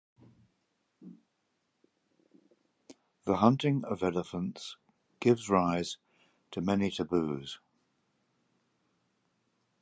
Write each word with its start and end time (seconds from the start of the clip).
The 3.25 3.35
hunting 3.37 3.83
of 3.83 4.01
elephants 4.01 4.77
gives 5.19 5.47
rise 5.47 5.97
to 6.49 6.59
many 6.61 6.89
taboos. 6.89 7.59